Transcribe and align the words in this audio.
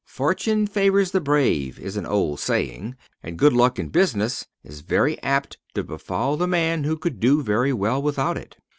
"Fortune 0.07 0.65
favors 0.65 1.11
the 1.11 1.21
brave," 1.21 1.77
is 1.77 1.95
an 1.95 2.07
old 2.07 2.39
saying, 2.39 2.95
and 3.21 3.37
good 3.37 3.53
luck 3.53 3.77
in 3.77 3.89
business 3.89 4.47
is 4.63 4.81
very 4.81 5.21
apt 5.21 5.59
to 5.75 5.83
befall 5.83 6.37
the 6.37 6.47
man 6.47 6.85
who 6.85 6.97
could 6.97 7.19
do 7.19 7.43
very 7.43 7.71
well 7.71 8.01
without 8.01 8.35
it. 8.35 8.57